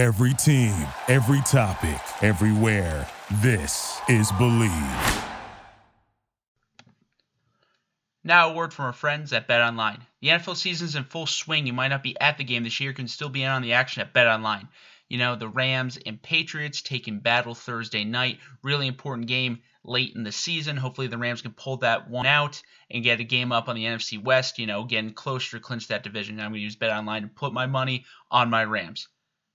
[0.00, 3.06] Every team, every topic, everywhere.
[3.42, 5.24] This is Bleav.
[8.24, 10.00] Now, a word from our friends at Bet Online.
[10.22, 11.66] The NFL season's in full swing.
[11.66, 13.74] You might not be at the game this year, can still be in on the
[13.74, 14.68] action at Bet Online.
[15.10, 18.38] You know, the Rams and Patriots taking battle Thursday night.
[18.62, 20.78] Really important game late in the season.
[20.78, 23.84] Hopefully, the Rams can pull that one out and get a game up on the
[23.84, 26.40] NFC West, you know, getting closer to clinch that division.
[26.40, 29.06] I'm going to use Bet Online to put my money on my Rams.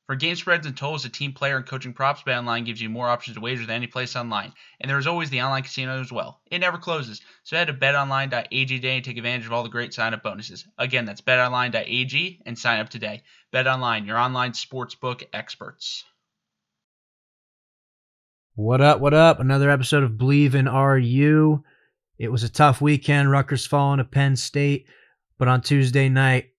[0.08, 3.10] For game spreads and totals, the team player and coaching props, BetOnline gives you more
[3.10, 4.54] options to wager than any place online.
[4.80, 6.42] And there is always the online casino as well.
[6.52, 7.22] It never closes.
[7.44, 10.68] So head to betonline.ag today and take advantage of all the great sign-up bonuses.
[10.78, 13.24] Again, that's betonline.ag and sign up today.
[13.52, 16.04] BetOnline, your online sportsbook experts.
[18.54, 19.40] What up, what up?
[19.40, 21.64] Another episode of Believe in RU.
[22.20, 23.32] It was a tough weekend.
[23.32, 24.86] Rutgers falling to Penn State.
[25.40, 26.52] But on Tuesday night,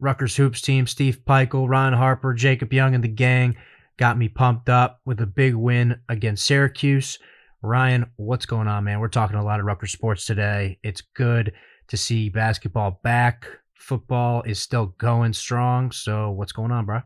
[0.00, 3.56] Rutgers Hoops team, Steve Pikiell, Ron Harper, Jacob Young, and the gang
[3.96, 7.18] got me pumped up with a big win against Syracuse.
[7.62, 9.00] Ryan, what's going on, man?
[9.00, 10.78] We're talking a lot of Rutgers sports today.
[10.82, 11.52] It's good
[11.88, 13.46] to see basketball back.
[13.74, 15.92] Football is still going strong.
[15.92, 17.02] So, what's going on, bro?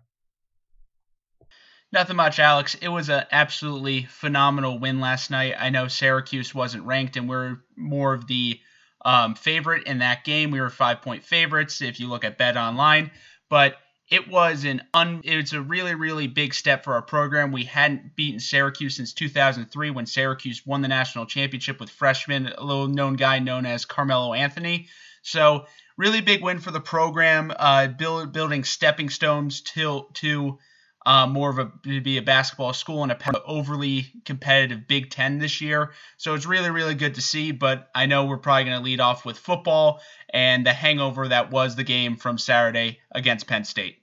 [1.90, 2.74] Nothing much, Alex.
[2.76, 5.54] It was an absolutely phenomenal win last night.
[5.58, 8.60] I know Syracuse wasn't ranked, and we're more of the
[9.04, 10.50] um, favorite in that game.
[10.50, 13.10] We were five point favorites if you look at Bet Online,
[13.48, 13.76] but
[14.08, 17.52] it was an un, it's a really really big step for our program.
[17.52, 22.64] We hadn't beaten Syracuse since 2003 when Syracuse won the national championship with freshman, a
[22.64, 24.88] little known guy known as Carmelo Anthony.
[25.22, 30.58] So really big win for the program, uh, build, building stepping stones to to
[31.06, 31.66] uh, more of a
[32.00, 35.92] be a basketball school and a overly competitive Big Ten this year.
[36.16, 37.52] So it's really really good to see.
[37.52, 41.50] But I know we're probably going to lead off with football and the hangover that
[41.50, 43.98] was the game from Saturday against Penn State.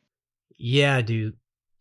[0.58, 1.36] Yeah, dude.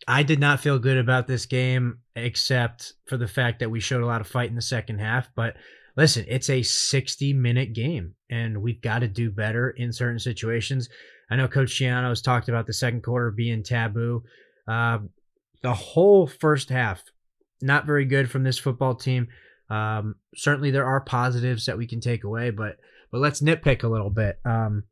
[0.08, 4.02] I did not feel good about this game, except for the fact that we showed
[4.02, 5.28] a lot of fight in the second half.
[5.36, 5.56] But
[5.96, 10.88] listen, it's a 60 minute game, and we've got to do better in certain situations.
[11.30, 14.24] I know Coach Schiano has talked about the second quarter being taboo.
[14.66, 14.98] Uh,
[15.62, 17.02] the whole first half,
[17.60, 19.28] not very good from this football team.
[19.68, 22.76] Um, certainly, there are positives that we can take away, but
[23.10, 24.38] but let's nitpick a little bit.
[24.44, 24.84] Um,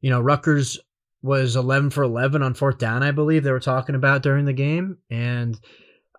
[0.00, 0.78] you know, Rutgers
[1.22, 4.52] was 11 for 11 on fourth down, I believe they were talking about during the
[4.52, 5.58] game, and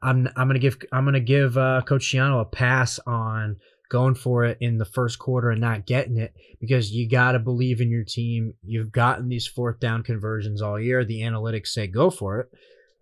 [0.01, 3.57] I'm I'm gonna give I'm gonna give uh, Coach a pass on
[3.89, 7.39] going for it in the first quarter and not getting it because you got to
[7.39, 8.53] believe in your team.
[8.63, 11.03] You've gotten these fourth down conversions all year.
[11.03, 12.49] The analytics say go for it.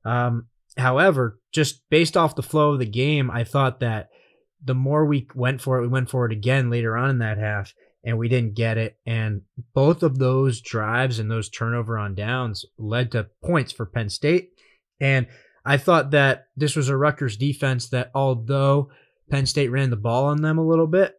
[0.06, 4.10] Um, however, just based off the flow of the game, I thought that
[4.64, 7.38] the more we went for it, we went for it again later on in that
[7.38, 7.74] half,
[8.04, 8.98] and we didn't get it.
[9.06, 9.42] And
[9.74, 14.50] both of those drives and those turnover on downs led to points for Penn State.
[15.00, 15.28] And
[15.66, 18.90] I thought that this was a Rutgers defense that, although
[19.30, 21.16] Penn State ran the ball on them a little bit,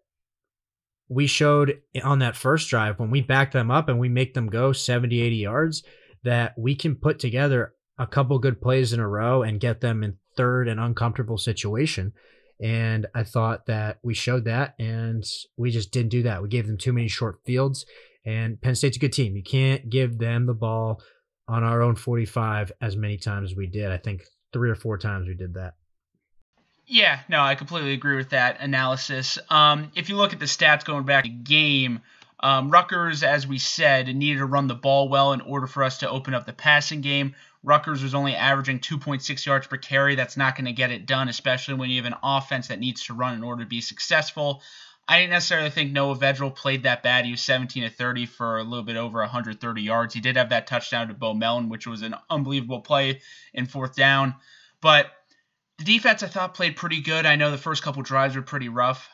[1.09, 4.49] we showed on that first drive when we back them up and we make them
[4.49, 5.83] go 70, 80 yards
[6.25, 10.03] that we can put together a couple good plays in a row and get them
[10.03, 12.13] in third and uncomfortable situation.
[12.61, 15.25] And I thought that we showed that, and
[15.57, 16.43] we just didn't do that.
[16.43, 17.87] We gave them too many short fields,
[18.25, 19.37] and Penn State's a good team.
[19.37, 21.01] You can't give them the ball
[21.47, 23.91] on our own 45 as many times as we did.
[23.91, 24.23] I think
[24.53, 25.75] three or four times we did that.
[26.87, 29.39] Yeah, no, I completely agree with that analysis.
[29.51, 32.01] Um, if you look at the stats going back to game,
[32.41, 35.99] um, Rutgers, as we said, needed to run the ball well in order for us
[35.99, 37.35] to open up the passing game.
[37.63, 40.15] Rutgers was only averaging 2.6 yards per carry.
[40.15, 43.05] That's not going to get it done, especially when you have an offense that needs
[43.07, 44.63] to run in order to be successful.
[45.09, 47.25] I didn't necessarily think Noah Vedral played that bad.
[47.25, 50.13] He was 17 to 30 for a little bit over 130 yards.
[50.13, 53.23] He did have that touchdown to Bo Melton, which was an unbelievable play
[53.55, 54.35] in fourth down.
[54.83, 55.07] But
[55.79, 57.25] the defense, I thought, played pretty good.
[57.25, 59.09] I know the first couple drives were pretty rough.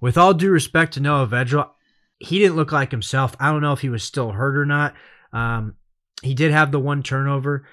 [0.00, 1.70] With all due respect to Noah Vedral,
[2.18, 3.34] he didn't look like himself.
[3.40, 4.94] I don't know if he was still hurt or not.
[5.32, 5.76] Um,
[6.22, 7.66] he did have the one turnover,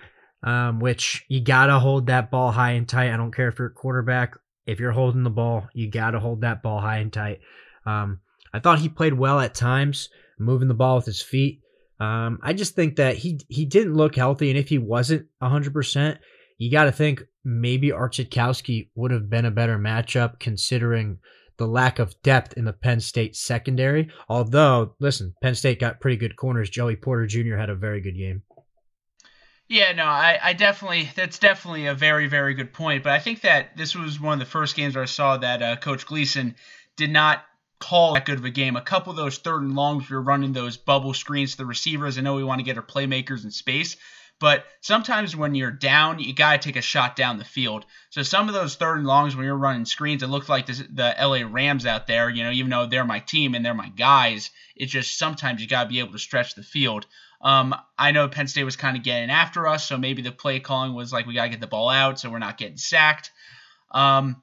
[0.43, 3.11] um, which you gotta hold that ball high and tight.
[3.11, 4.35] I don't care if you're a quarterback.
[4.65, 7.39] If you're holding the ball, you gotta hold that ball high and tight.
[7.85, 8.19] Um,
[8.53, 11.61] I thought he played well at times, moving the ball with his feet.
[11.99, 15.73] Um, I just think that he he didn't look healthy, and if he wasn't 100,
[15.73, 16.19] percent
[16.57, 21.19] you got to think maybe Art Sitkowski would have been a better matchup considering
[21.57, 24.09] the lack of depth in the Penn State secondary.
[24.27, 26.69] Although, listen, Penn State got pretty good corners.
[26.69, 27.55] Joey Porter Jr.
[27.55, 28.43] had a very good game.
[29.69, 33.03] Yeah, no, I, I definitely that's definitely a very very good point.
[33.03, 35.61] But I think that this was one of the first games where I saw that
[35.61, 36.55] uh, Coach Gleeson
[36.97, 37.43] did not
[37.79, 38.75] call that good of a game.
[38.75, 41.65] A couple of those third and longs, we were running those bubble screens to the
[41.65, 42.17] receivers.
[42.17, 43.97] I know we want to get our playmakers in space,
[44.39, 47.85] But sometimes when you're down, you got to take a shot down the field.
[48.09, 50.79] So some of those third and longs when you're running screens, it looked like this,
[50.79, 53.89] the LA Rams out there, you know, even though they're my team and they're my
[53.89, 57.05] guys, it's just sometimes you got to be able to stretch the field.
[57.41, 60.59] Um, I know Penn State was kind of getting after us, so maybe the play
[60.59, 63.31] calling was like we got to get the ball out so we're not getting sacked.
[63.91, 64.41] Um,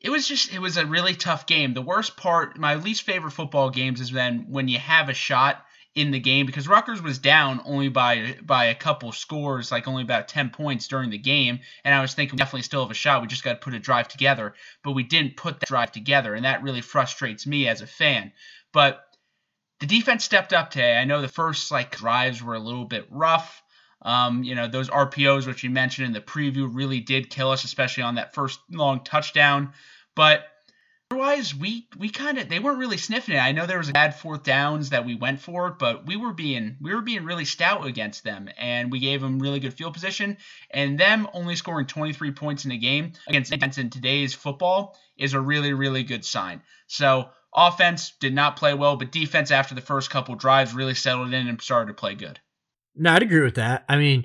[0.00, 1.74] it was just it was a really tough game.
[1.74, 5.64] The worst part, my least favorite football games is then when you have a shot
[5.94, 10.02] in the game because Rutgers was down only by by a couple scores, like only
[10.02, 12.94] about 10 points during the game, and I was thinking we definitely still have a
[12.94, 13.20] shot.
[13.20, 16.34] We just got to put a drive together, but we didn't put that drive together,
[16.34, 18.32] and that really frustrates me as a fan.
[18.72, 19.04] But
[19.80, 20.96] the defense stepped up today.
[20.96, 23.62] I know the first like drives were a little bit rough.
[24.00, 27.64] Um, you know, those RPOs, which you mentioned in the preview, really did kill us,
[27.64, 29.72] especially on that first long touchdown.
[30.14, 30.44] But
[31.12, 33.38] otherwise, we we kind of they weren't really sniffing it.
[33.38, 36.32] I know there was a bad fourth downs that we went for, but we were
[36.32, 39.92] being we were being really stout against them, and we gave them really good field
[39.92, 40.38] position.
[40.70, 45.34] And them only scoring 23 points in a game against defense in today's football is
[45.34, 46.62] a really really good sign.
[46.86, 51.34] So offense did not play well, but defense after the first couple drives really settled
[51.34, 52.40] in and started to play good.
[52.94, 53.84] No, I'd agree with that.
[53.88, 54.24] I mean,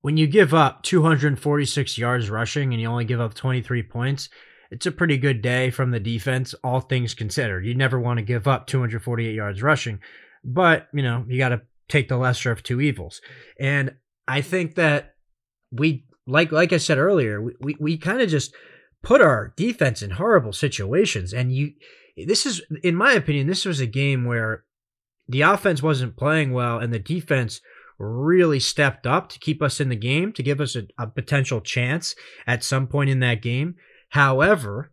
[0.00, 4.28] when you give up 246 yards rushing and you only give up 23 points,
[4.70, 7.66] it's a pretty good day from the defense, all things considered.
[7.66, 10.00] You never want to give up 248 yards rushing,
[10.44, 13.20] but, you know, you got to take the lesser of two evils.
[13.58, 13.96] And
[14.28, 15.14] I think that
[15.72, 18.54] we, like, like I said earlier, we, we, we kind of just
[19.02, 21.32] put our defense in horrible situations.
[21.32, 21.72] And you,
[22.16, 24.64] this is, in my opinion, this was a game where
[25.28, 27.60] the offense wasn't playing well and the defense
[27.98, 31.60] really stepped up to keep us in the game, to give us a, a, potential
[31.60, 32.14] chance
[32.46, 33.74] at some point in that game.
[34.10, 34.92] However,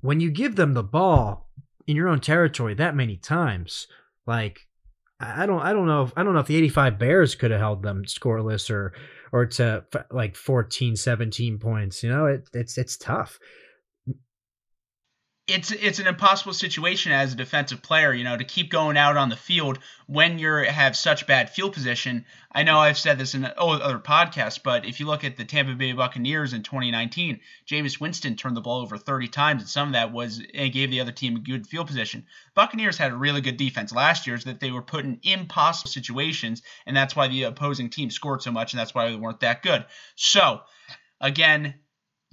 [0.00, 1.50] when you give them the ball
[1.86, 3.86] in your own territory that many times,
[4.26, 4.66] like
[5.18, 7.60] I don't I don't know if I don't know if the 85 Bears could have
[7.60, 8.92] held them scoreless or
[9.32, 13.38] or to like 14 17 points, you know, it, it's it's tough
[15.48, 19.16] it's it's an impossible situation as a defensive player, you know, to keep going out
[19.16, 22.24] on the field when you have such bad field position.
[22.50, 25.74] I know I've said this in other podcasts, but if you look at the Tampa
[25.74, 29.92] Bay Buccaneers in 2019, Jameis Winston turned the ball over 30 times, and some of
[29.92, 32.26] that was and gave the other team a good field position.
[32.54, 35.90] Buccaneers had a really good defense last year, is that they were put in impossible
[35.90, 39.40] situations, and that's why the opposing team scored so much, and that's why they weren't
[39.40, 39.84] that good.
[40.16, 40.62] So,
[41.20, 41.74] again,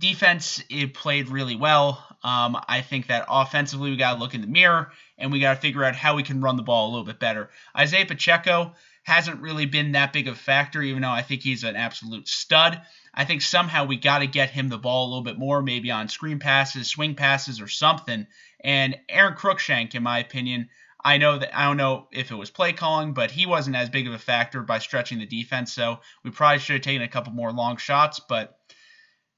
[0.03, 2.05] defense it played really well.
[2.23, 5.55] Um, I think that offensively we got to look in the mirror and we got
[5.55, 7.49] to figure out how we can run the ball a little bit better.
[7.77, 8.73] Isaiah Pacheco
[9.03, 12.27] hasn't really been that big of a factor, even though I think he's an absolute
[12.27, 12.81] stud.
[13.13, 15.89] I think somehow we got to get him the ball a little bit more, maybe
[15.89, 18.27] on screen passes, swing passes, or something.
[18.61, 20.69] And Aaron Cruikshank, in my opinion,
[21.03, 23.89] I know that I don't know if it was play calling, but he wasn't as
[23.89, 25.73] big of a factor by stretching the defense.
[25.73, 28.57] So we probably should have taken a couple more long shots, but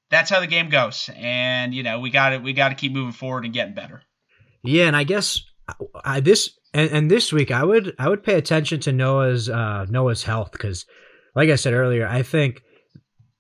[0.10, 1.10] that's how the game goes.
[1.16, 4.04] And you know, we got to we got to keep moving forward and getting better.
[4.64, 5.42] Yeah, and I guess
[6.04, 9.86] I this and, and this week I would I would pay attention to Noah's uh,
[9.90, 10.86] Noah's health because,
[11.36, 12.62] like I said earlier, I think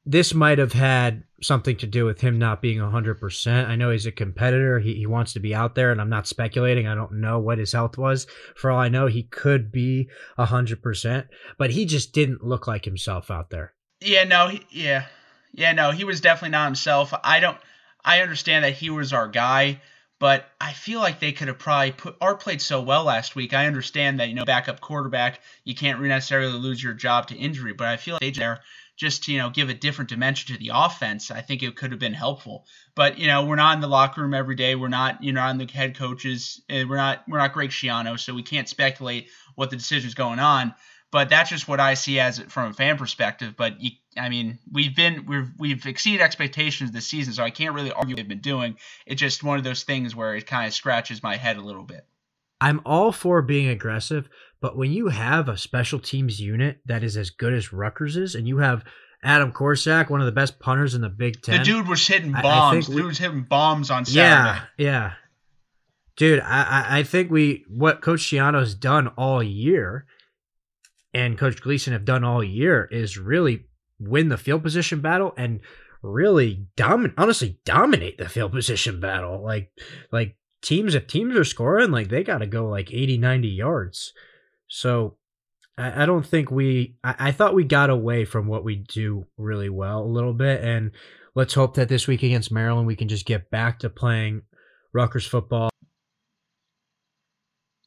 [0.05, 3.67] this might have had something to do with him not being 100%.
[3.67, 4.79] I know he's a competitor.
[4.79, 6.87] He, he wants to be out there, and I'm not speculating.
[6.87, 8.27] I don't know what his health was.
[8.55, 11.27] For all I know, he could be 100%,
[11.57, 13.73] but he just didn't look like himself out there.
[13.99, 15.05] Yeah, no, he, yeah.
[15.57, 17.13] Yeah, no, he was definitely not himself.
[17.23, 17.57] I don't.
[18.03, 19.81] I understand that he was our guy,
[20.19, 23.53] but I feel like they could have probably put Art played so well last week.
[23.53, 27.73] I understand that you know backup quarterback, you can't necessarily lose your job to injury,
[27.73, 28.61] but I feel like they there
[28.97, 31.31] just to you know give a different dimension to the offense.
[31.31, 32.65] I think it could have been helpful.
[32.93, 34.75] But you know we're not in the locker room every day.
[34.75, 36.61] We're not you know on the head coaches.
[36.69, 40.73] We're not we're not Greg Schiano, so we can't speculate what the decision's going on.
[41.15, 43.53] But that's just what I see as from a fan perspective.
[43.55, 47.73] But you, I mean, we've been we've we've exceeded expectations this season, so I can't
[47.73, 48.75] really argue they've been doing.
[49.05, 51.83] It's just one of those things where it kind of scratches my head a little
[51.83, 52.05] bit.
[52.59, 54.27] I'm all for being aggressive,
[54.59, 58.35] but when you have a special teams unit that is as good as Rutgers is,
[58.35, 58.83] and you have
[59.23, 61.59] Adam Korsak, one of the best punters in the Big Ten.
[61.59, 62.87] The dude was hitting bombs.
[62.87, 64.59] the dude was hitting bombs on Saturday.
[64.79, 65.13] Yeah, yeah.
[66.17, 70.07] Dude, I, I think we what Coach Schiano's done all year
[71.15, 73.67] and Coach Gleeson have done all year is really
[73.99, 75.61] win the field position battle and
[76.03, 79.41] really dominate honestly dominate the field position battle.
[79.41, 79.71] Like
[80.11, 84.13] like teams if teams are scoring like they got to go like 80 90 yards.
[84.67, 85.15] So
[85.77, 89.25] I, I don't think we I, I thought we got away from what we do
[89.37, 90.91] really well a little bit and
[91.33, 94.41] let's hope that this week against maryland we can just get back to playing
[94.93, 95.69] Rutgers football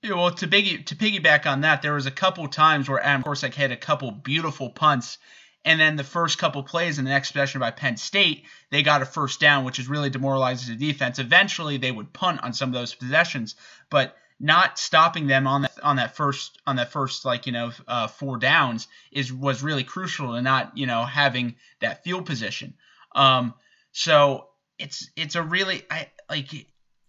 [0.02, 3.24] Yeah, well, to piggy to piggyback on that, there was a couple times where Adam
[3.24, 5.18] Korsak had a couple beautiful punts,
[5.64, 9.02] and then the first couple plays in the next possession by Penn State, they got
[9.02, 11.18] a first down, which is really demoralizing the defense.
[11.18, 13.56] Eventually, they would punt on some of those possessions,
[13.90, 17.72] but not stopping them on that on that first on that first like you know
[17.88, 22.74] uh, four downs is was really crucial to not you know having that field position.
[23.16, 23.54] Um,
[23.90, 26.52] so it's it's a really I like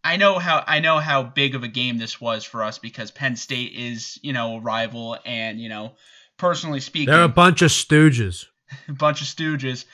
[0.04, 3.12] I know how I know how big of a game this was for us because
[3.12, 5.94] Penn State is you know a rival and you know
[6.38, 8.46] personally speaking they're a bunch of stooges,
[8.88, 9.86] a bunch of stooges.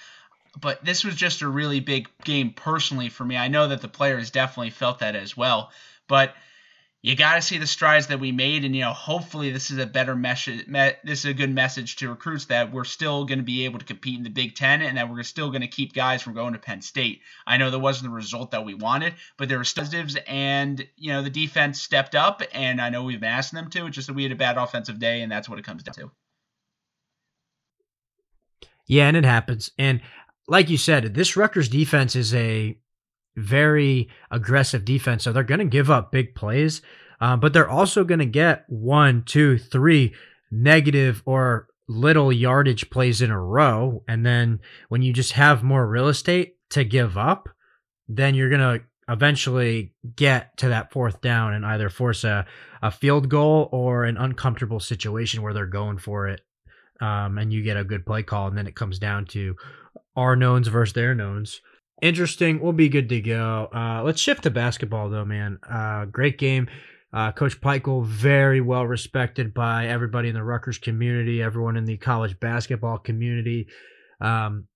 [0.59, 3.35] But this was just a really big game personally for me.
[3.35, 5.69] I know that the players definitely felt that as well.
[6.07, 6.33] But
[7.05, 9.77] you got to see the strides that we made, and you know, hopefully, this is
[9.77, 10.65] a better message.
[10.65, 13.77] Me- this is a good message to recruits that we're still going to be able
[13.77, 16.33] to compete in the Big Ten, and that we're still going to keep guys from
[16.33, 17.21] going to Penn State.
[17.45, 21.13] I know that wasn't the result that we wanted, but there were positives, and you
[21.13, 23.85] know, the defense stepped up, and I know we've been asking them to.
[23.85, 25.93] It's just that we had a bad offensive day, and that's what it comes down
[25.93, 26.11] to.
[28.87, 29.69] Yeah, and it happens.
[29.77, 30.01] And
[30.47, 32.79] like you said, this Rutgers defense is a
[33.35, 35.23] very aggressive defense.
[35.23, 36.81] So they're going to give up big plays,
[37.19, 40.13] uh, but they're also going to get one, two, three
[40.51, 44.03] negative or little yardage plays in a row.
[44.07, 47.49] And then when you just have more real estate to give up,
[48.07, 52.45] then you're going to eventually get to that fourth down and either force a,
[52.81, 56.41] a field goal or an uncomfortable situation where they're going for it.
[57.01, 58.47] Um, and you get a good play call.
[58.47, 59.55] And then it comes down to
[60.15, 61.61] our knowns versus their knowns
[62.01, 62.59] interesting.
[62.59, 63.69] We'll be good to go.
[63.73, 65.59] Uh, let's shift to basketball, though, man.
[65.67, 66.67] Uh, great game.
[67.13, 71.95] Uh, Coach Pikiell, very well respected by everybody in the Rutgers community, everyone in the
[71.95, 73.67] college basketball community.
[74.19, 74.67] Um,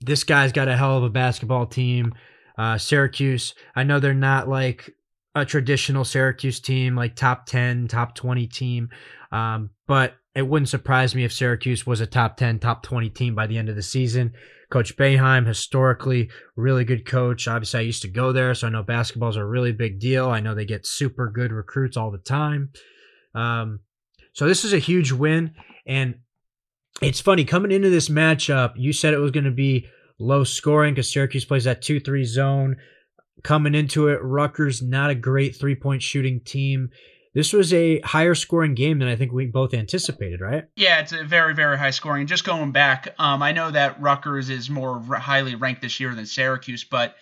[0.00, 2.14] this guy's got a hell of a basketball team.
[2.56, 4.94] Uh, Syracuse, I know they're not like
[5.34, 8.90] a traditional Syracuse team, like top 10, top 20 team,
[9.32, 13.34] um, but it wouldn't surprise me if Syracuse was a top 10, top 20 team
[13.34, 14.32] by the end of the season.
[14.74, 17.46] Coach Boeheim, historically, really good coach.
[17.46, 20.28] Obviously, I used to go there, so I know basketball is a really big deal.
[20.28, 22.70] I know they get super good recruits all the time.
[23.36, 23.78] Um,
[24.32, 25.52] so this is a huge win.
[25.86, 26.16] And
[27.00, 29.86] it's funny, coming into this matchup, you said it was going to be
[30.18, 32.76] low scoring because Syracuse plays that 2 3 zone.
[33.44, 36.90] Coming into it, Rutgers, not a great three point shooting team
[37.34, 40.64] this was a higher scoring game than I think we both anticipated, right?
[40.76, 42.26] Yeah, it's a very, very high scoring.
[42.26, 46.26] Just going back, um, I know that Rutgers is more highly ranked this year than
[46.26, 47.16] Syracuse, but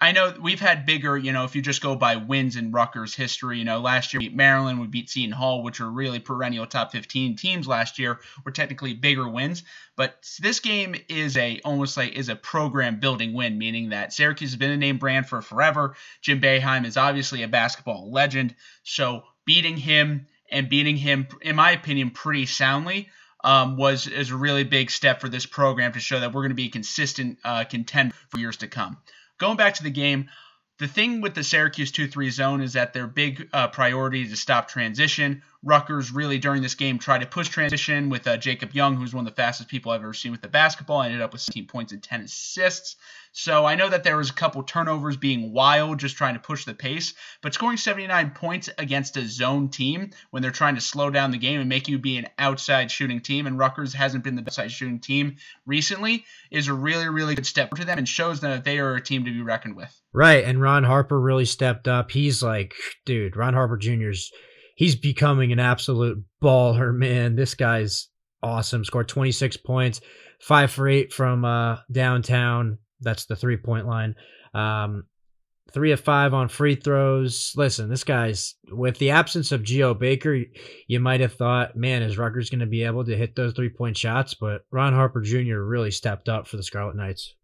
[0.00, 3.14] I know we've had bigger, you know, if you just go by wins in Rutgers
[3.14, 6.18] history, you know, last year we beat Maryland, we beat Seton Hall, which are really
[6.18, 9.62] perennial top 15 teams last year, were technically bigger wins.
[9.96, 14.50] But this game is a almost like is a program building win, meaning that Syracuse
[14.50, 15.94] has been a name brand for forever.
[16.20, 18.54] Jim Boeheim is obviously a basketball legend.
[18.82, 23.08] So beating him and beating him, in my opinion, pretty soundly.
[23.42, 26.52] Um, was is a really big step for this program to show that we're going
[26.52, 28.96] to be a consistent uh, contender for years to come.
[29.36, 30.30] Going back to the game,
[30.78, 34.30] the thing with the Syracuse 2 3 zone is that their big uh, priority is
[34.30, 35.42] to stop transition.
[35.62, 39.24] Rutgers really during this game tried to push transition with uh, Jacob Young, who's one
[39.24, 41.02] of the fastest people I've ever seen with the basketball.
[41.02, 42.96] Ended up with 17 points and 10 assists.
[43.30, 46.64] So I know that there was a couple turnovers being wild, just trying to push
[46.64, 47.14] the pace.
[47.40, 51.38] But scoring 79 points against a zone team when they're trying to slow down the
[51.38, 54.72] game and make you be an outside shooting team, and Rutgers hasn't been the outside
[54.72, 58.64] shooting team recently, is a really, really good step to them and shows them that
[58.64, 60.00] they are a team to be reckoned with.
[60.14, 62.12] Right, and Ron Harper really stepped up.
[62.12, 64.30] He's like, dude, Ron Harper Jr.'s
[64.74, 67.36] he's becoming an absolute baller, man.
[67.36, 68.08] This guy's
[68.42, 68.84] awesome.
[68.84, 70.00] Scored 26 points,
[70.40, 72.78] five for eight from uh, downtown.
[73.00, 74.14] That's the three point line.
[74.54, 75.04] Um,
[75.72, 77.52] three of five on free throws.
[77.56, 80.38] Listen, this guy's with the absence of Geo Baker,
[80.86, 83.70] you might have thought, man, is Rutgers going to be able to hit those three
[83.70, 84.34] point shots?
[84.34, 85.58] But Ron Harper Jr.
[85.58, 87.34] really stepped up for the Scarlet Knights.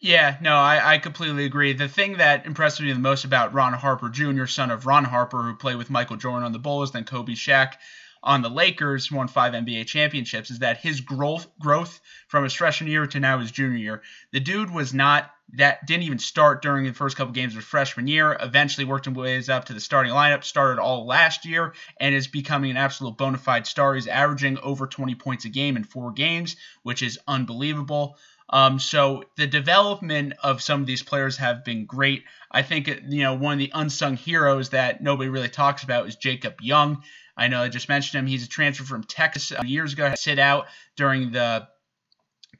[0.00, 1.72] Yeah, no, I, I completely agree.
[1.72, 5.42] The thing that impressed me the most about Ron Harper Jr., son of Ron Harper,
[5.42, 7.74] who played with Michael Jordan on the Bulls, then Kobe Shaq
[8.22, 12.90] on the Lakers, won five NBA championships, is that his growth growth from his freshman
[12.90, 14.02] year to now his junior year.
[14.32, 18.08] The dude was not that didn't even start during the first couple games of freshman
[18.08, 18.36] year.
[18.40, 20.42] Eventually worked his ways up to the starting lineup.
[20.44, 23.94] Started all last year and is becoming an absolute bona fide star.
[23.94, 28.16] He's averaging over 20 points a game in four games, which is unbelievable.
[28.48, 32.24] Um, so the development of some of these players have been great.
[32.50, 36.16] I think you know one of the unsung heroes that nobody really talks about is
[36.16, 37.02] Jacob Young.
[37.36, 38.26] I know I just mentioned him.
[38.26, 40.08] He's a transfer from Texas years ago.
[40.08, 41.68] Had sit out during the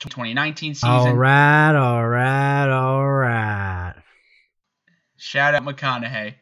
[0.00, 0.88] 2019 season.
[0.88, 3.94] All right, all right, all right.
[5.16, 6.34] Shout out McConaughey.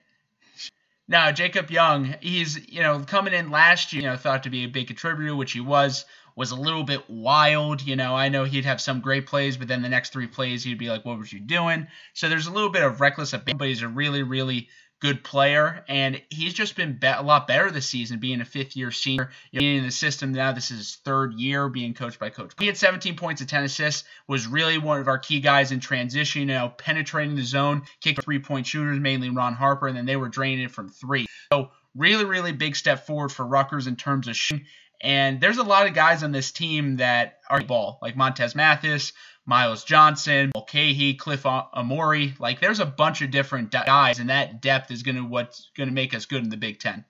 [1.06, 4.64] Now Jacob Young, he's you know coming in last year, you know thought to be
[4.64, 6.06] a big contributor, which he was.
[6.36, 8.16] Was a little bit wild, you know.
[8.16, 10.90] I know he'd have some great plays, but then the next three plays he'd be
[10.90, 13.82] like, "What was you doing?" So there's a little bit of reckless abandon, but he's
[13.82, 14.68] a really, really
[15.04, 18.74] good player, and he's just been be- a lot better this season, being a fifth
[18.74, 20.50] year senior, being in the system now.
[20.52, 22.52] This is his third year being coached by Coach.
[22.58, 25.80] He had 17 points and 10 assists, was really one of our key guys in
[25.80, 30.06] transition, you know, penetrating the zone, kicking three point shooters, mainly Ron Harper, and then
[30.06, 31.26] they were draining it from three.
[31.52, 34.64] So, really, really big step forward for Rutgers in terms of shooting.
[35.04, 39.12] And there's a lot of guys on this team that are ball, like Montez Mathis,
[39.44, 42.34] Myles Johnson, Mulcahy, Cliff Amori.
[42.38, 46.14] Like there's a bunch of different guys, and that depth is gonna what's gonna make
[46.14, 47.04] us good in the Big Ten.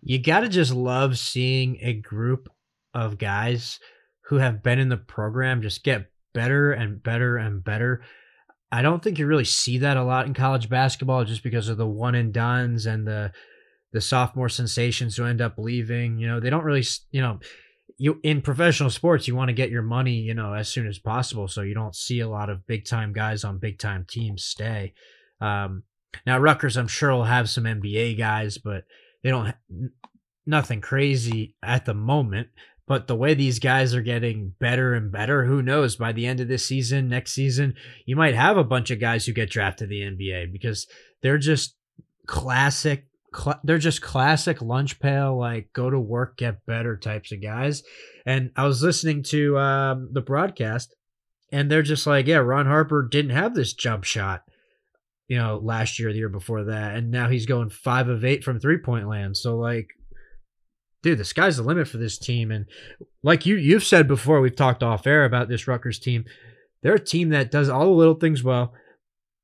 [0.00, 2.48] You gotta just love seeing a group
[2.94, 3.80] of guys
[4.28, 8.02] who have been in the program just get better and better and better.
[8.70, 11.78] I don't think you really see that a lot in college basketball just because of
[11.78, 13.32] the one and dones and the
[13.94, 16.18] the sophomore sensations who end up leaving.
[16.18, 17.38] You know, they don't really, you know,
[17.96, 20.98] you in professional sports you want to get your money you know as soon as
[20.98, 24.42] possible so you don't see a lot of big time guys on big time teams
[24.42, 24.92] stay
[25.40, 25.84] um,
[26.26, 28.82] now Rutgers I'm sure will have some NBA guys but
[29.22, 29.54] they don't
[30.44, 32.48] nothing crazy at the moment
[32.88, 36.40] but the way these guys are getting better and better who knows by the end
[36.40, 37.74] of this season next season
[38.06, 40.88] you might have a bunch of guys who get drafted to the NBA because
[41.22, 41.76] they're just
[42.26, 47.42] classic cl- they're just classic lunch pail, like go to work, get better types of
[47.42, 47.82] guys.
[48.26, 50.94] And I was listening to um, the broadcast,
[51.52, 54.42] and they're just like, yeah, Ron Harper didn't have this jump shot,
[55.28, 58.44] you know, last year, the year before that, and now he's going five of eight
[58.44, 59.36] from three point land.
[59.36, 59.88] So like,
[61.02, 62.50] dude, the sky's the limit for this team.
[62.50, 62.66] And
[63.22, 66.24] like you you've said before, we've talked off air about this Rutgers team.
[66.82, 68.74] They're a team that does all the little things well.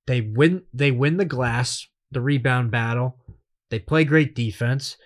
[0.07, 3.20] They win they win the glass, the rebound battle.
[3.71, 4.97] They play great defense.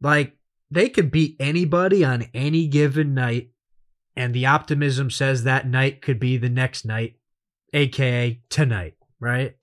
[0.00, 0.36] Like
[0.70, 3.50] they could beat anybody on any given night,
[4.16, 7.16] and the optimism says that night could be the next night,
[7.72, 9.56] aka tonight, right?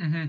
[0.00, 0.26] Mm-hmm.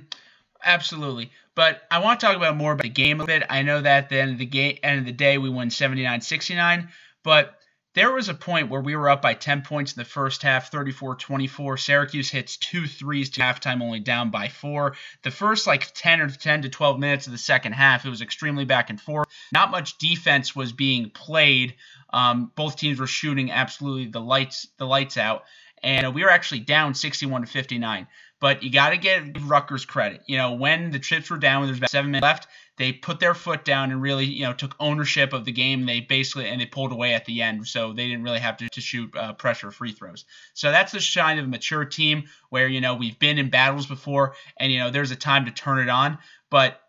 [0.63, 1.31] Absolutely.
[1.55, 3.43] But I want to talk about more about the game a bit.
[3.49, 5.69] I know that at the end of the game, end of the day, we won
[5.69, 6.87] 79-69,
[7.23, 7.55] but
[7.93, 10.71] there was a point where we were up by 10 points in the first half,
[10.71, 11.77] 34 24.
[11.77, 14.95] Syracuse hits two threes to halftime, only down by four.
[15.23, 18.21] The first like 10 or 10 to 12 minutes of the second half, it was
[18.21, 19.27] extremely back and forth.
[19.51, 21.75] Not much defense was being played.
[22.13, 25.43] Um, both teams were shooting absolutely the lights the lights out,
[25.83, 28.07] and we were actually down 61 to 59.
[28.39, 30.23] But you got to give Rutgers credit.
[30.27, 32.47] You know, when the chips were down, when there's about seven minutes left,
[32.81, 35.85] they put their foot down and really, you know, took ownership of the game.
[35.85, 38.69] They basically and they pulled away at the end, so they didn't really have to,
[38.69, 40.25] to shoot uh, pressure free throws.
[40.55, 43.85] So that's the shine of a mature team where you know we've been in battles
[43.85, 46.17] before, and you know there's a time to turn it on.
[46.49, 46.81] But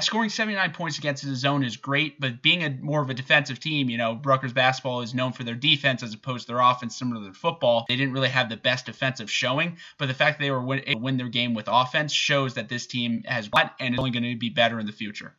[0.00, 3.60] scoring 79 points against the zone is great, but being a more of a defensive
[3.60, 6.96] team, you know, Rutgers basketball is known for their defense as opposed to their offense,
[6.96, 7.84] similar to their football.
[7.88, 10.82] They didn't really have the best defensive showing, but the fact that they were win,
[11.00, 14.24] win their game with offense shows that this team has won and is only going
[14.24, 15.34] to be better in the future.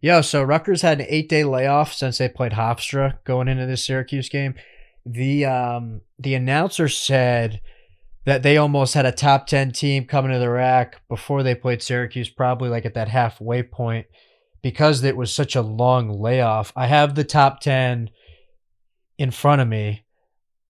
[0.00, 3.86] Yeah, so Rutgers had an eight day layoff since they played Hofstra going into this
[3.86, 4.54] Syracuse game.
[5.06, 7.60] The um the announcer said
[8.24, 11.82] that they almost had a top 10 team coming to the RAC before they played
[11.82, 14.06] Syracuse, probably like at that halfway point
[14.62, 16.72] because it was such a long layoff.
[16.74, 18.08] I have the top 10
[19.18, 20.06] in front of me.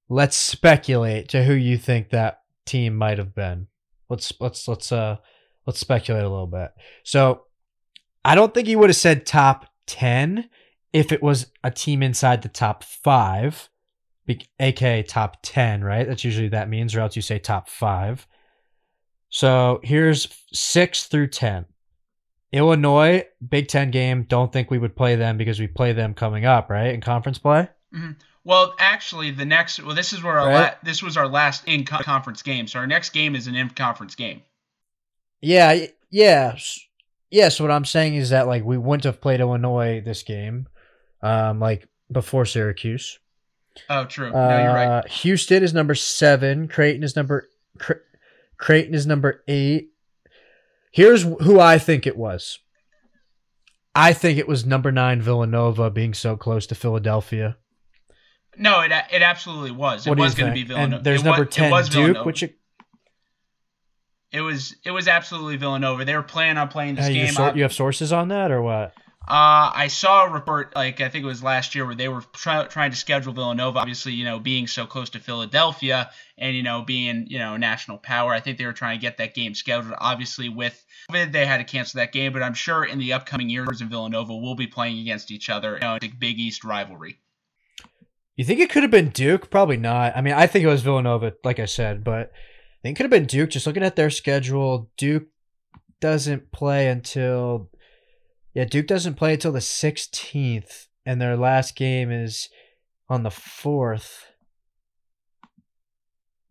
[0.09, 3.69] Let's speculate to who you think that team might have been.
[4.11, 5.17] Let's let's let's uh
[5.67, 6.73] let's speculate a little bit.
[7.05, 7.45] So,
[8.25, 10.51] I don't think he would have said top 10
[10.93, 13.71] if it was a team inside the top 5
[14.59, 16.07] aka top 10, right?
[16.07, 18.27] That's usually that means, or else you say top five.
[19.29, 21.67] So here's six through 10.
[22.55, 24.23] Illinois, Big Ten game.
[24.29, 26.95] Don't think we would play them because we play them coming up, right?
[26.95, 27.69] In conference play?
[27.93, 28.13] Mm-hmm.
[28.45, 30.61] Well, actually, the next, well, this is where our, right?
[30.61, 32.69] la- this was our last in conference game.
[32.69, 34.43] So our next game is an in conference game.
[35.41, 35.87] Yeah.
[36.11, 36.57] Yeah.
[37.31, 37.49] Yeah.
[37.49, 40.69] So what I'm saying is that, like, we wouldn't have played Illinois this game,
[41.23, 43.19] um, like, before Syracuse.
[43.91, 44.31] Oh, true.
[44.31, 44.99] No, you're right.
[44.99, 46.69] Uh, Houston is number seven.
[46.69, 48.05] Creighton is number Cre-
[48.57, 49.91] Creighton is number eight.
[50.93, 52.61] Here's who I think it was.
[53.95, 57.57] I think it was number nine Villanova being so close to Philadelphia.
[58.57, 60.07] No, it it absolutely was.
[60.07, 60.97] It was going to be Villanova.
[60.97, 62.25] And there's it number was, ten Duke, Villanova.
[62.25, 62.59] which it,
[64.31, 66.05] it was it was absolutely Villanova.
[66.05, 67.35] They were planning on playing this game.
[67.37, 68.95] You, you have sources on that or what?
[69.27, 72.21] Uh, I saw a report, like I think it was last year, where they were
[72.35, 73.79] try- trying to schedule Villanova.
[73.79, 77.97] Obviously, you know, being so close to Philadelphia and you know being you know national
[77.97, 79.95] power, I think they were trying to get that game scheduled.
[79.99, 83.49] Obviously, with COVID, they had to cancel that game, but I'm sure in the upcoming
[83.49, 85.75] years in Villanova, we'll be playing against each other.
[85.75, 87.19] You know, a Big East rivalry.
[88.37, 89.49] You think it could have been Duke?
[89.49, 90.15] Probably not.
[90.17, 93.05] I mean, I think it was Villanova, like I said, but I think it could
[93.05, 93.51] have been Duke.
[93.51, 95.29] Just looking at their schedule, Duke
[96.01, 97.71] doesn't play until
[98.55, 102.49] yeah, Duke doesn't play until the 16th, and their last game is
[103.09, 104.23] on the 4th.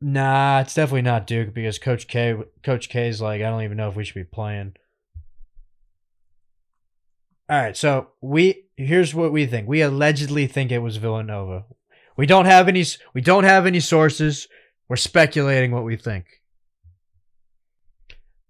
[0.02, 3.78] Nah, it's definitely not Duke because Coach K Coach K is like, I don't even
[3.78, 4.74] know if we should be playing.
[7.50, 9.70] All right, so we here's what we think.
[9.70, 11.63] We allegedly think it was Villanova.
[12.18, 14.50] We don't have any we don't have any sources.
[14.89, 16.26] We're speculating what we think.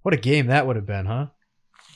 [0.02, 1.28] What a game that would have been, huh?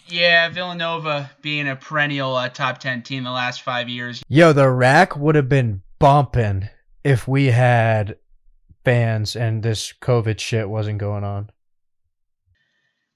[0.10, 4.24] Yeah, Villanova being a perennial uh, top 10 team the last five years.
[4.30, 6.70] Yo, the RAC would have been bumping
[7.04, 8.18] if we had
[8.86, 11.50] fans and this COVID shit wasn't going on.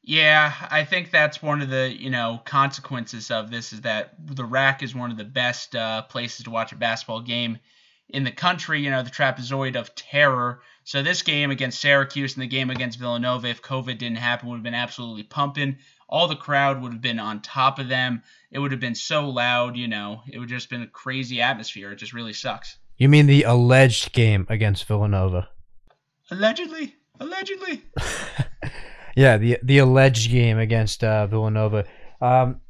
[0.04, 4.44] Yeah, I think that's one of the you know consequences of this is that the
[4.44, 7.60] RAC is one of the best uh, places to watch a basketball game
[8.10, 8.82] in the country.
[8.82, 10.62] You know, the trapezoid of terror.
[10.84, 14.56] So this game against Syracuse and the game against Villanova, if COVID didn't happen, would
[14.56, 15.78] have been absolutely pumping
[16.12, 18.22] all the crowd would have been on top of them.
[18.52, 21.92] It would have been so loud, you know, it would just been a crazy atmosphere.
[21.92, 22.78] It just really sucks.
[22.98, 25.50] You mean the alleged game against Villanova?
[26.30, 27.84] Allegedly, allegedly.
[29.16, 31.86] yeah, the the alleged game against uh, Villanova.
[32.22, 32.62] Um,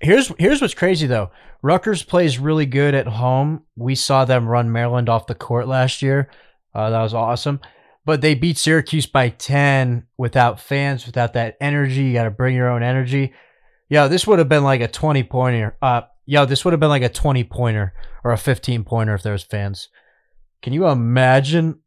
[0.00, 1.30] here's here's what's crazy though.
[1.62, 3.62] Rutgers plays really good at home.
[3.76, 6.28] We saw them run Maryland off the court last year.
[6.74, 7.60] Uh, that was awesome
[8.04, 12.02] but they beat Syracuse by 10 without fans, without that energy.
[12.04, 13.32] You got to bring your own energy.
[13.88, 15.76] Yo, this would have been like a 20 pointer.
[15.80, 17.92] Uh, yo, this would have been like a 20 pointer
[18.24, 19.88] or a 15 pointer if there was fans.
[20.62, 21.80] Can you imagine?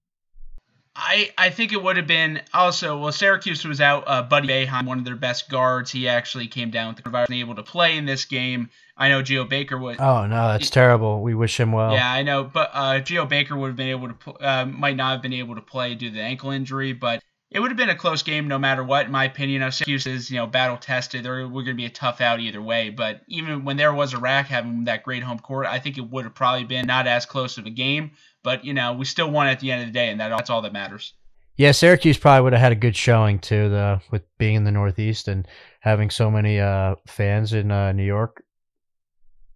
[0.95, 4.85] I, I think it would have been also well Syracuse was out uh, Buddy Boeheim
[4.85, 7.63] one of their best guards he actually came down with the coronavirus and able to
[7.63, 9.99] play in this game I know Geo Baker would.
[9.99, 11.21] Oh no, that's he, terrible.
[11.21, 11.91] We wish him well.
[11.91, 15.11] Yeah, I know, but uh, Geo Baker would have been able to uh, might not
[15.11, 17.21] have been able to play due to the ankle injury, but
[17.55, 19.05] it would have been a close game no matter what.
[19.05, 21.23] In my opinion, now, Syracuse is you know battle tested.
[21.23, 22.89] They're we're going to be a tough out either way.
[22.89, 26.01] But even when there was a RAC having that great home court, I think it
[26.01, 28.11] would have probably been not as close of a game.
[28.43, 30.49] But you know, we still won at the end of the day, and that, that's
[30.49, 31.13] all that matters.
[31.55, 34.71] Yeah, Syracuse probably would have had a good showing too, the with being in the
[34.71, 35.47] Northeast and
[35.79, 38.43] having so many uh, fans in uh, New York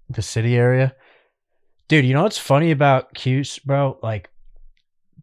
[0.09, 0.95] the city area.
[1.89, 3.99] Dude, you know what's funny about Cuse, bro?
[4.01, 4.29] Like,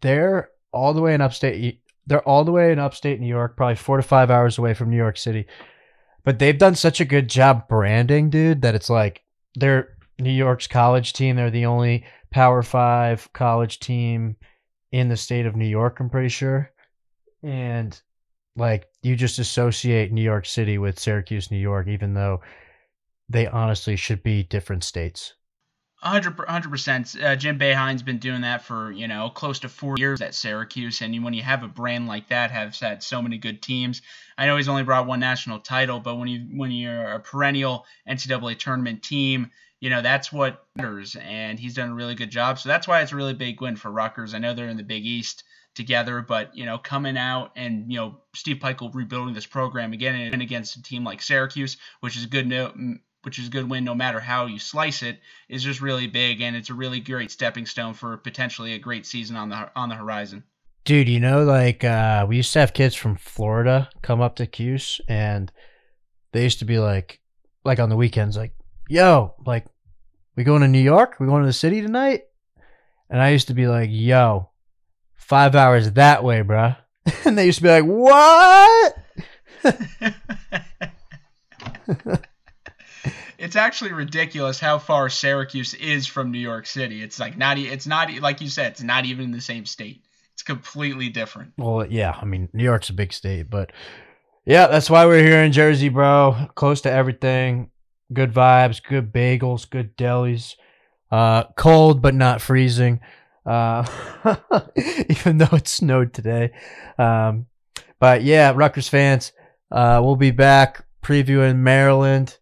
[0.03, 1.81] they're all the way in upstate.
[2.07, 4.90] They're all the way in upstate New York, probably four to five hours away from
[4.90, 5.47] New York City.
[6.25, 9.23] But they've done such a good job branding, dude, that it's like
[9.55, 11.37] they're New York's college team.
[11.37, 14.37] They're the only Power Five college team
[14.92, 16.01] in the state of New York.
[16.01, 16.71] I'm pretty sure,
[17.42, 18.01] and
[18.57, 22.40] like you just associate New York City with Syracuse, New York, even though
[23.29, 25.35] they honestly should be different states.
[26.03, 27.17] 100 percent.
[27.21, 31.01] Uh, Jim Boeheim's been doing that for you know close to four years at Syracuse,
[31.01, 34.03] and when you have a brand like that, has had so many good teams.
[34.37, 37.87] I know he's only brought one national title, but when you when you're a perennial
[38.09, 42.59] NCAA tournament team, you know that's what matters, and he's done a really good job.
[42.59, 44.35] So that's why it's a really big win for Rutgers.
[44.35, 47.99] I know they're in the Big East together, but you know coming out and you
[47.99, 52.25] know Steve Pikiell rebuilding this program again and against a team like Syracuse, which is
[52.25, 52.73] a good no,
[53.27, 56.41] which is a good win no matter how you slice it, is just really big,
[56.41, 59.89] and it's a really great stepping stone for potentially a great season on the on
[59.89, 60.45] the horizon.
[60.85, 64.47] Dude, you know, like uh, we used to have kids from Florida come up to
[64.47, 65.51] Cuse, and
[66.31, 67.19] they used to be like,
[67.65, 68.55] like on the weekends, like,
[68.89, 69.67] "Yo, like,
[70.37, 71.17] we going to New York?
[71.19, 72.27] We going to the city tonight?"
[73.11, 74.51] And I used to be like, "Yo,
[75.17, 76.77] five hours that way, bruh."
[77.25, 78.97] and they used to be like, "What?"
[83.38, 87.03] it's actually ridiculous how far Syracuse is from New York City.
[87.03, 90.03] It's like not it's not like you said, it's not even in the same state.
[90.35, 91.53] It's completely different.
[91.57, 93.72] Well, yeah, I mean, New York's a big state, but
[94.44, 96.49] yeah, that's why we're here in Jersey, bro.
[96.55, 97.70] Close to everything.
[98.12, 100.55] Good vibes, good bagels, good delis.
[101.11, 103.01] Uh, cold but not freezing.
[103.44, 103.87] Uh,
[105.09, 106.53] even though it snowed today.
[106.99, 107.46] Um,
[107.99, 109.33] but yeah, Rutgers fans,
[109.70, 112.37] uh, we'll be back previewing Maryland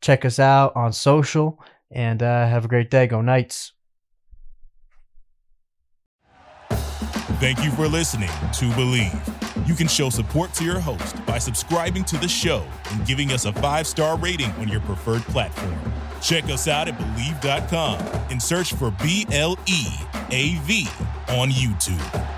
[0.00, 3.06] Check us out on social and uh, have a great day.
[3.06, 3.72] Go Knights.
[7.40, 9.68] Thank you for listening to Bleav.
[9.68, 13.44] You can show support to your host by subscribing to the show and giving us
[13.44, 15.78] a five star rating on your preferred platform.
[16.20, 19.86] Check us out at Bleav.com and search for B L E
[20.30, 20.88] A V
[21.28, 22.37] on YouTube.